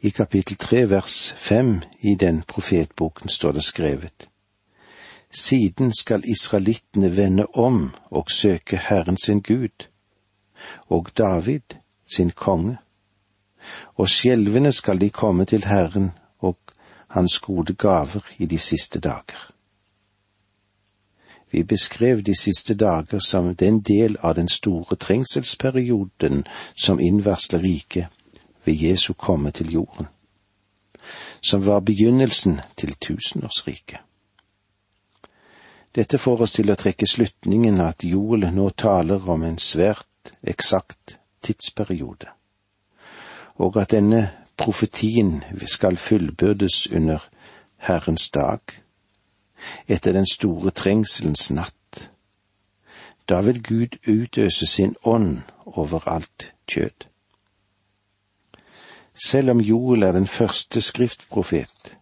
I 0.00 0.10
kapittel 0.10 0.56
tre 0.56 0.84
vers 0.90 1.34
fem 1.36 1.80
i 2.00 2.14
den 2.14 2.42
profetboken 2.42 3.28
står 3.28 3.52
det 3.52 3.64
skrevet. 3.64 4.28
Siden 5.34 5.92
skal 5.92 6.28
israelittene 6.30 7.16
vende 7.16 7.46
om 7.54 7.94
og 8.10 8.30
søke 8.30 8.76
Herren 8.76 9.16
sin 9.16 9.40
Gud, 9.40 9.88
og 10.88 11.10
David 11.18 11.78
sin 12.06 12.30
konge, 12.30 12.76
og 13.94 14.08
skjelvende 14.08 14.72
skal 14.72 15.00
de 15.00 15.10
komme 15.10 15.44
til 15.44 15.64
Herren 15.64 16.10
og 16.38 16.58
hans 17.08 17.38
gode 17.38 17.74
gaver 17.74 18.22
i 18.38 18.46
de 18.46 18.58
siste 18.58 19.00
dager. 19.00 19.53
Vi 21.54 21.62
beskrev 21.62 22.22
de 22.22 22.34
siste 22.34 22.74
dager 22.74 23.18
som 23.18 23.54
den 23.54 23.80
del 23.80 24.16
av 24.20 24.34
den 24.34 24.48
store 24.48 24.96
trengselsperioden 24.96 26.42
som 26.74 27.00
innvarsler 27.00 27.62
riket 27.62 28.06
ved 28.64 28.74
Jesu 28.74 29.12
komme 29.12 29.50
til 29.50 29.70
jorden, 29.72 30.08
som 31.40 31.66
var 31.66 31.80
begynnelsen 31.80 32.60
til 32.76 32.96
tusenårsriket. 32.98 33.98
Dette 35.94 36.18
får 36.18 36.42
oss 36.42 36.58
til 36.58 36.74
å 36.74 36.78
trekke 36.80 37.06
slutningen 37.06 37.78
at 37.80 38.02
Joel 38.02 38.50
nå 38.50 38.70
taler 38.74 39.30
om 39.30 39.46
en 39.46 39.58
svært 39.62 40.34
eksakt 40.42 41.20
tidsperiode, 41.46 42.34
og 43.62 43.78
at 43.78 43.94
denne 43.94 44.26
profetien 44.58 45.44
skal 45.70 46.02
fullbyrdes 46.02 46.88
under 46.90 47.22
Herrens 47.78 48.30
dag 48.34 48.80
etter 49.88 50.12
den 50.12 50.26
store 50.26 50.70
trengselens 50.70 51.50
natt. 51.50 52.10
Da 53.28 53.40
vil 53.40 53.62
Gud 53.62 53.98
utøse 54.08 54.66
sin 54.66 54.96
ånd 55.04 55.42
over 55.64 56.08
alt 56.08 56.52
kjød. 56.68 57.08
Selv 59.26 59.50
om 59.50 59.60
Joel 59.60 60.02
er 60.02 60.12
den 60.12 60.26
første 60.26 60.80
skriftprofet, 60.80 61.96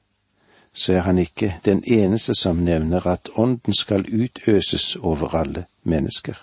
så 0.73 0.92
er 0.92 1.00
han 1.00 1.19
ikke 1.19 1.59
den 1.64 1.85
eneste 1.87 2.35
som 2.35 2.57
nevner 2.57 3.07
at 3.07 3.28
ånden 3.37 3.75
skal 3.75 4.07
utøses 4.09 4.97
over 4.97 5.35
alle 5.35 5.64
mennesker. 5.85 6.35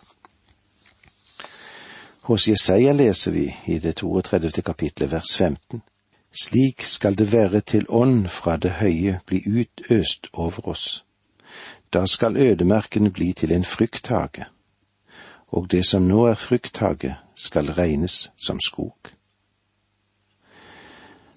Hos 2.21 2.47
Jesaja 2.47 2.91
leser 2.91 3.31
vi 3.31 3.55
i 3.65 3.79
det 3.79 3.95
32. 3.95 4.61
kapitlet 4.61 5.11
vers 5.11 5.37
15. 5.37 5.81
Slik 6.43 6.81
skal 6.81 7.17
det 7.17 7.31
være 7.31 7.61
til 7.61 7.85
ånd 7.89 8.27
fra 8.27 8.57
det 8.57 8.71
høye 8.71 9.19
bli 9.25 9.41
utøst 9.47 10.27
over 10.33 10.67
oss. 10.67 11.05
Da 11.93 12.05
skal 12.05 12.37
ødemarken 12.37 13.11
bli 13.11 13.33
til 13.33 13.51
en 13.51 13.63
frukthage, 13.63 14.45
og 15.47 15.71
det 15.71 15.85
som 15.85 16.01
nå 16.01 16.25
er 16.25 16.33
frukthage, 16.33 17.15
skal 17.35 17.71
regnes 17.71 18.31
som 18.37 18.59
skog. 18.59 18.97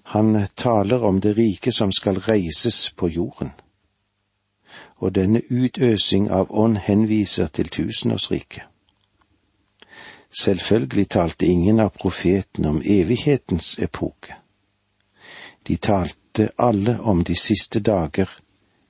Han 0.03 0.47
taler 0.57 1.03
om 1.03 1.21
det 1.21 1.37
rike 1.37 1.71
som 1.71 1.91
skal 1.91 2.19
reises 2.19 2.91
på 2.91 3.07
jorden, 3.07 3.51
og 4.97 5.15
denne 5.15 5.41
utøsing 5.49 6.29
av 6.31 6.47
ånd 6.49 6.77
henviser 6.77 7.47
til 7.47 7.69
tusenårsriket. 7.69 8.63
Selvfølgelig 10.41 11.09
talte 11.09 11.45
ingen 11.45 11.79
av 11.79 11.89
profetene 11.89 12.69
om 12.69 12.81
evighetens 12.85 13.77
epoke. 13.79 14.35
De 15.67 15.77
talte 15.77 16.49
alle 16.57 16.99
om 16.99 17.23
de 17.23 17.35
siste 17.35 17.79
dager 17.79 18.29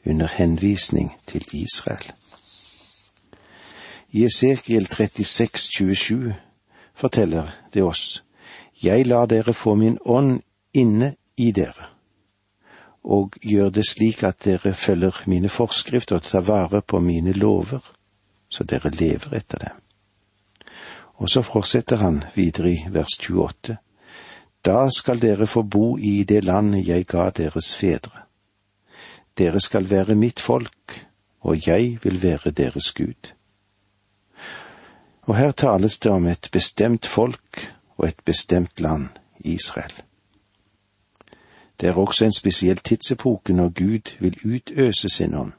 under 0.05 0.27
henvisning 0.27 1.15
til 1.27 1.45
Israel. 1.53 2.11
I 4.11 4.25
Esekiel 4.25 4.87
36, 4.87 5.57
27 5.57 6.33
forteller 6.95 7.47
det 7.73 7.83
oss, 7.83 8.23
Jeg 8.83 9.07
lar 9.07 9.25
dere 9.25 9.53
få 9.53 9.75
min 9.75 9.97
ånd 10.05 10.41
inne 10.73 11.15
i 11.37 11.51
dere, 11.51 11.87
og 13.03 13.33
gjør 13.41 13.69
det 13.69 13.85
slik 13.87 14.23
at 14.23 14.43
dere 14.45 14.73
følger 14.73 15.23
mine 15.25 15.49
forskrifter 15.49 16.15
og 16.15 16.23
tar 16.23 16.41
vare 16.41 16.81
på 16.81 16.99
mine 16.99 17.31
lover, 17.31 17.79
så 18.49 18.63
dere 18.63 18.89
lever 18.89 19.37
etter 19.37 19.57
dem. 19.57 19.79
Og 21.15 21.29
så 21.29 21.41
fortsetter 21.41 21.95
han 21.95 22.23
videre 22.35 22.71
i 22.71 22.85
vers 22.89 23.17
28. 23.29 23.77
Da 24.65 24.89
skal 24.97 25.21
dere 25.21 25.47
få 25.47 25.61
bo 25.61 25.97
i 25.97 26.23
det 26.23 26.43
landet 26.43 26.87
jeg 26.87 27.05
ga 27.05 27.29
deres 27.29 27.75
fedre. 27.75 28.22
Dere 29.37 29.59
skal 29.59 29.89
være 29.89 30.15
mitt 30.15 30.39
folk, 30.39 31.07
og 31.41 31.67
jeg 31.67 31.99
vil 32.03 32.23
være 32.23 32.51
deres 32.51 32.91
Gud. 32.91 33.33
Og 35.21 35.37
her 35.37 35.51
tales 35.51 35.99
det 35.99 36.11
om 36.11 36.25
et 36.27 36.49
bestemt 36.51 37.05
folk 37.05 37.73
og 37.97 38.07
et 38.07 38.19
bestemt 38.25 38.79
land, 38.79 39.07
Israel. 39.39 39.93
Det 41.81 41.89
er 41.89 41.93
også 41.93 42.25
en 42.25 42.33
spesiell 42.33 42.77
tidsepoke 42.77 43.53
når 43.53 43.69
Gud 43.69 44.15
vil 44.19 44.37
utøse 44.55 45.09
sin 45.09 45.33
ånd. 45.33 45.51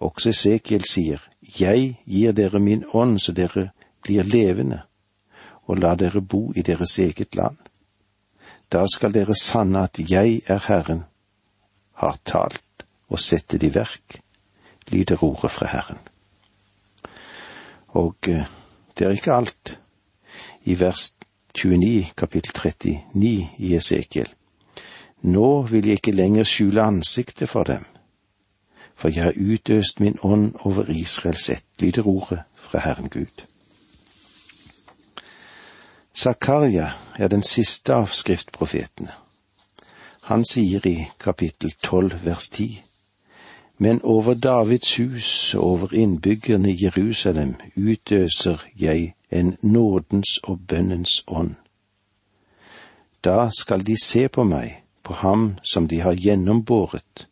Også 0.00 0.28
Esekiel 0.28 0.84
sier, 0.84 1.18
Jeg 1.60 2.00
gir 2.06 2.32
dere 2.32 2.60
min 2.60 2.84
ånd 2.92 3.18
så 3.18 3.32
dere 3.32 3.70
blir 4.02 4.22
levende, 4.22 4.80
og 5.66 5.76
la 5.76 5.94
dere 5.94 6.22
bo 6.22 6.52
i 6.56 6.62
deres 6.62 6.98
eget 6.98 7.36
land. 7.36 7.56
Da 8.72 8.86
skal 8.86 9.14
dere 9.14 9.34
sanne 9.34 9.82
at 9.82 10.00
jeg 10.10 10.40
er 10.46 10.64
Herren, 10.68 11.04
har 12.00 12.16
talt 12.24 12.84
og 13.10 13.20
sette 13.20 13.58
det 13.58 13.70
i 13.70 13.74
verk, 13.74 14.20
lyder 14.90 15.24
ordet 15.24 15.50
fra 15.50 15.68
Herren. 15.70 16.00
Og 17.98 18.28
eh, 18.28 18.46
det 18.98 19.06
er 19.06 19.16
ikke 19.16 19.34
alt. 19.34 19.76
I 20.64 20.76
vers 20.80 21.12
29, 21.54 22.12
kapittel 22.16 22.52
39 22.54 23.48
i 23.58 23.74
Esekiel. 23.74 24.28
Nå 25.22 25.62
vil 25.62 25.86
jeg 25.86 26.00
ikke 26.00 26.16
lenger 26.16 26.44
skjule 26.44 26.82
ansiktet 26.82 27.48
for 27.48 27.64
dem, 27.64 27.84
for 28.94 29.08
jeg 29.08 29.24
har 29.24 29.36
utøst 29.36 30.00
min 30.00 30.18
ånd 30.22 30.54
over 30.64 30.88
Israels 30.88 31.50
ett, 31.50 31.64
lyder 31.80 32.06
ordet 32.06 32.42
fra 32.52 32.78
Herren 32.78 33.08
Gud. 33.08 33.44
Zakaria 36.14 36.92
er 37.18 37.28
den 37.28 37.42
siste 37.42 37.94
av 37.94 38.08
skriftprofetene. 38.12 39.12
Han 40.30 40.44
sier 40.46 40.84
i 40.86 41.08
kapittel 41.18 41.72
tolv 41.82 42.12
vers 42.22 42.44
ti, 42.54 42.68
men 43.82 43.98
over 44.06 44.36
Davids 44.38 44.92
hus 45.00 45.30
og 45.58 45.64
over 45.64 45.94
innbyggerne 46.02 46.70
i 46.70 46.76
Jerusalem 46.84 47.56
utøser 47.74 48.62
jeg 48.78 49.14
en 49.30 49.56
nådens 49.62 50.38
og 50.44 50.62
bønnens 50.68 51.24
ånd. 51.26 51.56
Da 53.24 53.50
skal 53.58 53.82
de 53.82 53.98
se 54.04 54.28
på 54.28 54.46
meg, 54.46 54.84
på 55.02 55.18
ham 55.18 55.56
som 55.66 55.90
de 55.90 55.98
har 56.06 56.14
gjennombåret, 56.14 57.26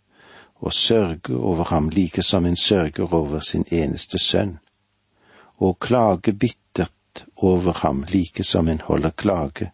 og 0.58 0.72
sørge 0.72 1.38
over 1.38 1.70
ham 1.70 1.94
like 1.94 2.22
som 2.22 2.46
en 2.46 2.56
sørger 2.56 3.14
over 3.14 3.40
sin 3.40 3.64
eneste 3.70 4.18
sønn, 4.18 4.56
og 5.58 5.78
klage 5.78 6.34
bittert 6.34 7.26
over 7.36 7.84
ham 7.86 8.06
like 8.10 8.44
som 8.44 8.68
en 8.68 8.80
holder 8.80 9.10
klage 9.10 9.70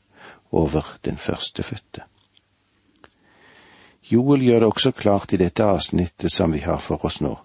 over 0.53 0.99
den 1.05 1.17
førstefødte. 1.17 2.05
Joel 4.11 4.43
gjør 4.45 4.61
det 4.61 4.69
også 4.69 4.93
klart 4.93 5.33
i 5.33 5.41
dette 5.41 5.65
avsnittet 5.65 6.33
som 6.33 6.53
vi 6.53 6.61
har 6.61 6.81
for 6.85 7.05
oss 7.05 7.21
nå. 7.25 7.37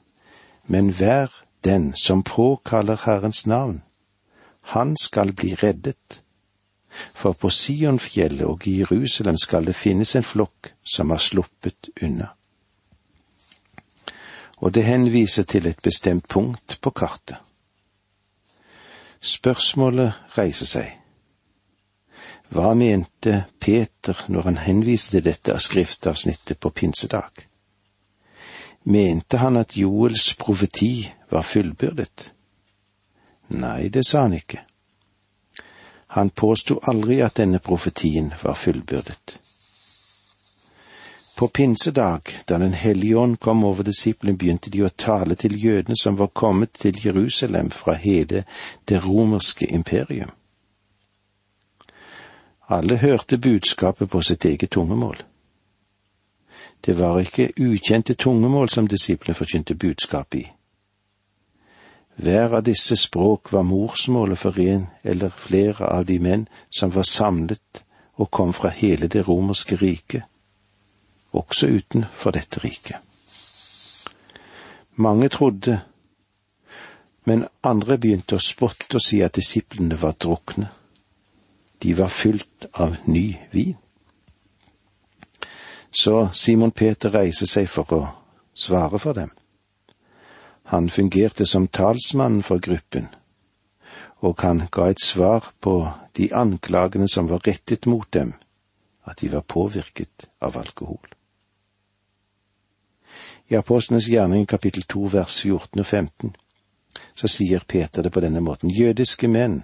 Men 0.67 0.91
vær 0.99 1.31
den 1.63 1.93
som 1.95 2.23
påkaller 2.23 2.99
Herrens 3.05 3.45
navn, 3.47 3.81
han 4.61 4.97
skal 4.97 5.33
bli 5.33 5.55
reddet. 5.55 6.21
For 7.13 7.33
på 7.33 7.49
Sionfjellet 7.49 8.45
og 8.45 8.67
i 8.67 8.79
Jerusalem 8.79 9.37
skal 9.37 9.65
det 9.65 9.75
finnes 9.75 10.15
en 10.15 10.25
flokk 10.25 10.73
som 10.83 11.09
har 11.09 11.21
sluppet 11.21 11.89
unna. 12.01 12.33
Og 14.59 14.73
det 14.73 14.83
henviser 14.83 15.43
til 15.43 15.67
et 15.67 15.79
bestemt 15.81 16.27
punkt 16.27 16.79
på 16.81 16.89
kartet. 16.89 17.37
Spørsmålet 19.21 20.13
reiser 20.37 20.65
seg. 20.65 20.98
Hva 22.49 22.73
mente 22.73 23.43
Peter 23.59 24.25
når 24.27 24.41
han 24.41 24.57
henviste 24.57 25.21
dette 25.21 25.53
av 25.53 25.61
skriftavsnittet 25.61 26.59
på 26.59 26.69
pinsedag? 26.69 27.45
Mente 28.89 29.37
han 29.37 29.59
at 29.59 29.75
Joels 29.77 30.33
profeti 30.39 31.11
var 31.29 31.45
fullbyrdet? 31.45 32.31
Nei, 33.59 33.89
det 33.89 34.05
sa 34.07 34.25
han 34.25 34.33
ikke. 34.33 34.63
Han 36.17 36.29
påsto 36.29 36.79
aldri 36.89 37.19
at 37.21 37.37
denne 37.37 37.59
profetien 37.61 38.31
var 38.41 38.57
fullbyrdet. 38.57 39.37
På 41.37 41.47
pinsedag, 41.47 42.21
da 42.45 42.57
Den 42.57 42.73
hellige 42.73 43.17
ånd 43.17 43.39
kom 43.39 43.63
over 43.63 43.83
disiplene, 43.83 44.37
begynte 44.37 44.69
de 44.69 44.81
å 44.83 44.89
tale 44.89 45.35
til 45.35 45.55
jødene 45.63 45.95
som 45.95 46.17
var 46.17 46.33
kommet 46.33 46.73
til 46.73 46.97
Jerusalem 47.05 47.69
fra 47.71 47.93
hele 47.93 48.43
det 48.89 49.05
romerske 49.05 49.69
imperium. 49.69 50.33
Alle 52.69 52.97
hørte 52.97 53.37
budskapet 53.37 54.09
på 54.09 54.21
sitt 54.21 54.45
eget 54.45 54.71
tungemål. 54.71 55.17
Det 56.85 56.95
var 56.99 57.19
ikke 57.19 57.51
ukjente 57.57 58.13
tungemål 58.13 58.69
som 58.69 58.87
disiplene 58.87 59.35
forkynte 59.35 59.75
budskapet 59.75 60.39
i. 60.39 60.47
Hver 62.15 62.55
av 62.59 62.63
disse 62.63 62.95
språk 62.95 63.51
var 63.51 63.63
morsmålet 63.63 64.37
for 64.37 64.59
en 64.59 64.87
eller 65.03 65.29
flere 65.29 65.87
av 65.87 66.05
de 66.05 66.19
menn 66.19 66.47
som 66.69 66.91
var 66.91 67.07
samlet 67.07 67.83
og 68.15 68.31
kom 68.31 68.53
fra 68.53 68.69
hele 68.69 69.07
det 69.07 69.27
romerske 69.27 69.75
riket 69.75 70.27
også 71.31 71.67
utenfor 71.67 72.31
dette 72.31 72.59
riket. 72.59 72.97
Mange 74.95 75.29
trodde, 75.29 75.79
men 77.23 77.45
andre 77.63 77.97
begynte 77.97 78.35
å 78.35 78.43
spotte 78.43 78.97
og 78.97 79.03
si 79.03 79.21
at 79.23 79.37
disiplene 79.37 79.97
var 80.01 80.17
drukne. 80.19 80.69
De 81.79 81.93
var 81.93 82.07
fylt 82.07 82.65
av 82.71 82.95
ny 83.05 83.37
vin. 83.51 83.77
Så 85.91 86.29
Simon 86.33 86.71
Peter 86.71 87.09
reiser 87.09 87.49
seg 87.49 87.69
for 87.69 87.93
å 87.95 88.01
svare 88.53 88.99
for 88.99 89.17
dem. 89.17 89.31
Han 90.69 90.89
fungerte 90.89 91.47
som 91.49 91.67
talsmann 91.67 92.43
for 92.45 92.61
gruppen, 92.61 93.07
og 94.21 94.43
han 94.43 94.67
ga 94.71 94.89
et 94.91 95.01
svar 95.01 95.47
på 95.59 95.93
de 96.17 96.29
anklagene 96.35 97.07
som 97.09 97.29
var 97.31 97.41
rettet 97.47 97.87
mot 97.89 98.11
dem, 98.13 98.35
at 99.09 99.23
de 99.23 99.31
var 99.33 99.47
påvirket 99.47 100.29
av 100.39 100.57
alkohol. 100.57 101.07
I 103.49 103.57
Apostlenes 103.57 104.05
gjerning 104.07 104.45
kapittel 104.45 104.83
to 104.85 105.07
vers 105.09 105.39
14 105.41 105.79
og 105.79 105.85
15 105.85 106.35
så 107.17 107.27
sier 107.27 107.63
Peter 107.65 108.05
det 108.05 108.11
på 108.13 108.21
denne 108.21 108.43
måten. 108.45 108.69
Jødiske 108.69 109.27
menn 109.27 109.63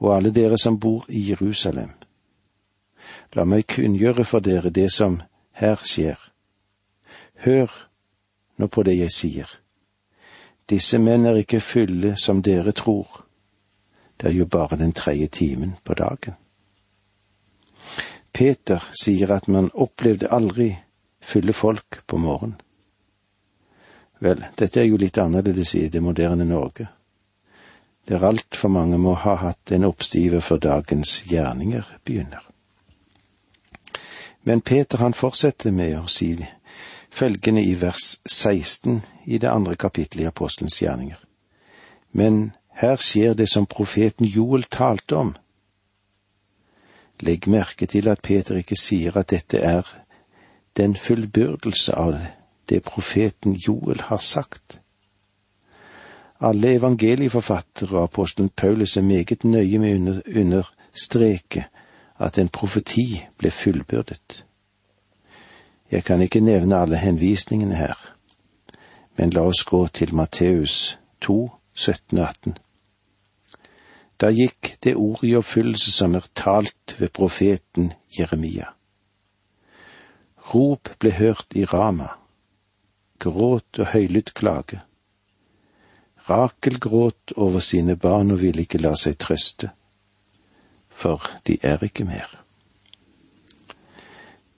og 0.00 0.16
alle 0.16 0.30
dere 0.30 0.58
som 0.58 0.78
bor 0.80 1.04
i 1.08 1.28
Jerusalem. 1.30 1.90
La 3.36 3.44
meg 3.44 3.66
kunngjøre 3.70 4.24
for 4.24 4.40
dere 4.40 4.70
det 4.70 4.88
som 4.92 5.20
her 5.60 5.80
skjer. 5.84 6.18
Hør 7.44 7.70
nå 8.56 8.68
på 8.68 8.82
det 8.82 8.96
jeg 8.98 9.14
sier. 9.14 9.48
Disse 10.70 10.98
menn 10.98 11.26
er 11.26 11.40
ikke 11.40 11.60
fulle 11.60 12.14
som 12.18 12.42
dere 12.42 12.72
tror. 12.72 13.24
Det 14.16 14.28
er 14.28 14.36
jo 14.36 14.46
bare 14.46 14.76
den 14.76 14.92
tredje 14.92 15.26
timen 15.26 15.76
på 15.84 15.94
dagen. 15.94 16.36
Peter 18.32 18.84
sier 18.94 19.32
at 19.34 19.48
man 19.48 19.70
opplevde 19.74 20.30
aldri 20.30 20.70
fylle 21.20 21.52
folk 21.52 22.02
på 22.06 22.16
morgenen. 22.16 22.60
Vel, 24.20 24.44
dette 24.56 24.82
er 24.82 24.84
jo 24.84 24.98
litt 25.00 25.18
annerledes 25.18 25.74
i 25.74 25.86
det 25.88 26.02
moderne 26.04 26.44
Norge, 26.44 26.86
der 28.10 28.24
altfor 28.26 28.68
mange 28.68 28.98
må 28.98 29.14
ha 29.14 29.36
hatt 29.38 29.70
en 29.70 29.84
oppstive 29.86 30.40
før 30.42 30.58
dagens 30.58 31.20
gjerninger 31.30 31.86
begynner. 32.04 32.42
Men 34.42 34.60
Peter 34.60 34.98
han 34.98 35.14
fortsetter 35.14 35.70
med 35.70 35.94
å 35.94 36.08
si 36.10 36.32
følgende 37.10 37.62
i 37.62 37.76
vers 37.78 38.16
16 38.26 39.02
i 39.26 39.38
det 39.38 39.50
andre 39.50 39.76
kapittelet 39.76 40.24
i 40.24 40.26
Apostelens 40.26 40.80
gjerninger. 40.82 41.22
Men 42.12 42.50
her 42.82 42.98
skjer 42.98 43.38
det 43.38 43.46
som 43.48 43.70
profeten 43.70 44.26
Joel 44.26 44.66
talte 44.66 45.16
om. 45.16 45.32
Legg 47.22 47.46
merke 47.46 47.86
til 47.86 48.10
at 48.10 48.26
Peter 48.26 48.58
ikke 48.58 48.78
sier 48.80 49.22
at 49.22 49.30
dette 49.30 49.62
er 49.62 49.86
den 50.76 50.96
fullbyrdelse 50.96 51.94
av 51.94 52.18
det 52.66 52.82
profeten 52.82 53.54
Joel 53.54 54.02
har 54.10 54.18
sagt. 54.18 54.79
Alle 56.40 56.74
evangelieforfattere 56.74 57.98
og 57.98 58.02
apostelen 58.02 58.48
Paulus 58.48 58.96
er 58.96 59.02
meget 59.02 59.44
nøye 59.44 59.78
med 59.78 60.08
å 60.08 60.14
understreke 60.40 61.66
at 62.16 62.38
en 62.38 62.48
profeti 62.48 63.20
ble 63.36 63.50
fullbyrdet. 63.52 64.44
Jeg 65.90 66.04
kan 66.04 66.22
ikke 66.22 66.40
nevne 66.40 66.78
alle 66.80 66.96
henvisningene 66.96 67.76
her, 67.76 67.98
men 69.18 69.36
la 69.36 69.44
oss 69.50 69.64
gå 69.68 69.82
til 69.92 70.14
Matteus 70.14 70.98
2, 71.20 71.38
17 71.74 72.18
og 72.18 72.24
18. 72.24 72.58
Da 74.20 74.32
gikk 74.32 74.74
det 74.84 74.96
ord 74.96 75.24
i 75.24 75.36
oppfyllelse 75.36 75.92
som 75.92 76.14
er 76.16 76.28
talt 76.34 76.96
ved 77.00 77.12
profeten 77.16 77.92
Jeremia. 78.16 78.72
Rop 80.54 80.88
ble 80.98 81.12
hørt 81.20 81.52
i 81.56 81.64
Rama, 81.64 82.14
gråt 83.18 83.78
og 83.78 83.92
høylytt 83.92 84.32
klage. 84.34 84.80
Rakel 86.28 86.78
gråt 86.78 87.32
over 87.36 87.60
sine 87.60 87.96
barn 87.96 88.30
og 88.30 88.42
ville 88.42 88.62
ikke 88.66 88.78
la 88.82 88.94
seg 88.96 89.18
trøste, 89.18 89.70
for 90.88 91.24
de 91.46 91.58
er 91.62 91.82
ikke 91.84 92.04
mer. 92.04 92.40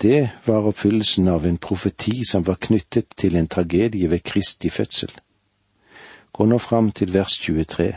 Det 0.03 0.31
var 0.47 0.67
oppfyllelsen 0.67 1.29
av 1.29 1.47
en 1.47 1.59
profeti 1.63 2.25
som 2.27 2.43
var 2.47 2.59
knyttet 2.59 3.15
til 3.17 3.37
en 3.39 3.47
tragedie 3.47 4.11
ved 4.11 4.25
Kristi 4.27 4.71
fødsel. 4.71 5.13
Gå 6.33 6.47
nå 6.47 6.59
fram 6.59 6.91
til 6.91 7.13
vers 7.15 7.39
23, 7.39 7.93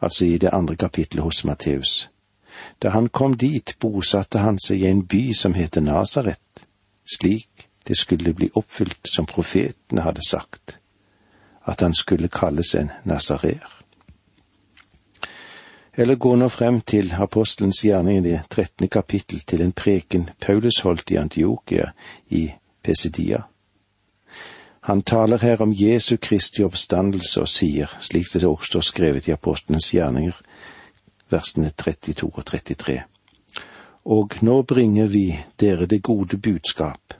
altså 0.00 0.24
i 0.24 0.38
det 0.38 0.50
andre 0.52 0.76
kapittelet 0.76 1.24
hos 1.24 1.44
Matteus. 1.44 2.10
Da 2.82 2.88
han 2.88 3.08
kom 3.08 3.36
dit, 3.36 3.76
bosatte 3.80 4.38
han 4.38 4.58
seg 4.58 4.80
i 4.80 4.88
en 4.88 5.04
by 5.06 5.34
som 5.36 5.54
heter 5.54 5.84
Nasaret, 5.84 6.64
slik 7.04 7.68
det 7.88 7.98
skulle 7.98 8.32
bli 8.34 8.50
oppfylt 8.54 9.12
som 9.12 9.26
profetene 9.26 10.00
hadde 10.00 10.24
sagt, 10.24 10.79
at 11.64 11.80
han 11.80 11.94
skulle 11.94 12.28
kalles 12.28 12.74
en 12.74 12.90
nasarer. 13.04 13.80
Eller 15.92 16.14
gå 16.14 16.36
nå 16.36 16.48
frem 16.48 16.80
til 16.80 17.12
apostelens 17.18 17.82
gjerning 17.84 18.20
i 18.20 18.28
det 18.28 18.40
trettende 18.48 18.88
kapittel 18.88 19.40
til 19.40 19.62
en 19.62 19.72
preken 19.72 20.30
Paulus 20.40 20.80
holdt 20.80 21.10
i 21.10 21.18
Antiokia 21.20 21.90
i 22.28 22.50
Pesidia. 22.82 23.42
Han 24.80 25.02
taler 25.02 25.38
her 25.38 25.60
om 25.60 25.74
Jesu 25.76 26.16
Kristi 26.16 26.64
oppstandelse 26.64 27.40
og 27.40 27.48
sier, 27.48 27.90
slik 28.00 28.32
det 28.32 28.44
også 28.48 28.66
står 28.66 28.86
skrevet 28.86 29.28
i 29.28 29.34
apostelens 29.34 29.90
gjerninger, 29.92 30.38
versene 31.30 31.70
32 31.76 32.30
og 32.32 32.46
33. 32.46 33.02
Og 34.04 34.38
nå 34.40 34.62
bringer 34.62 35.06
vi 35.06 35.26
dere 35.60 35.86
det 35.86 36.02
gode 36.02 36.38
budskap, 36.38 37.19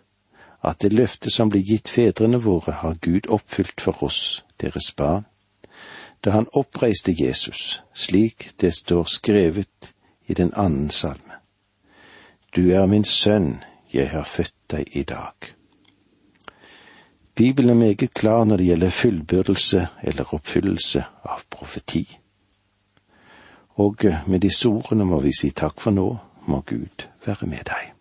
at 0.63 0.83
det 0.83 0.93
løftet 0.93 1.33
som 1.33 1.51
ble 1.51 1.63
gitt 1.65 1.89
fedrene 1.89 2.41
våre, 2.45 2.73
har 2.83 3.01
Gud 3.01 3.29
oppfylt 3.29 3.81
for 3.81 4.03
oss, 4.05 4.45
deres 4.61 4.93
barn 4.93 5.25
da 6.25 6.31
han 6.31 6.49
oppreiste 6.53 7.15
Jesus, 7.17 7.81
slik 7.95 8.51
det 8.61 8.75
står 8.75 9.05
skrevet 9.05 9.95
i 10.27 10.35
den 10.35 10.53
annen 10.55 10.91
salme. 10.91 11.41
Du 12.57 12.71
er 12.71 12.87
min 12.87 13.05
sønn, 13.05 13.63
jeg 13.93 14.11
har 14.11 14.25
født 14.25 14.55
deg 14.71 14.97
i 14.97 15.03
dag. 15.03 15.35
Bibelen 17.35 17.71
er 17.71 17.75
meget 17.75 18.15
klar 18.15 18.45
når 18.45 18.57
det 18.57 18.67
gjelder 18.67 18.91
fullbyrdelse 18.91 19.87
eller 20.03 20.35
oppfyllelse 20.35 21.05
av 21.25 21.47
profeti. 21.51 22.05
Og 23.81 24.05
med 24.27 24.41
disse 24.41 24.69
ordene 24.69 25.07
må 25.09 25.21
vi 25.25 25.33
si 25.33 25.51
takk 25.57 25.81
for 25.81 25.95
nå, 25.95 26.09
må 26.47 26.61
Gud 26.67 27.07
være 27.25 27.47
med 27.47 27.65
deg. 27.71 28.00